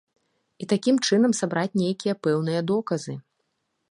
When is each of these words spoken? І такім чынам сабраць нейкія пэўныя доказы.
І 0.63 0.67
такім 0.71 0.95
чынам 1.07 1.35
сабраць 1.41 1.77
нейкія 1.83 2.13
пэўныя 2.27 2.61
доказы. 2.75 3.13